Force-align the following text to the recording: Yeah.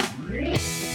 Yeah. 0.00 0.89